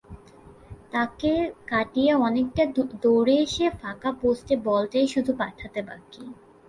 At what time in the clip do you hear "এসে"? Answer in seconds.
3.45-3.65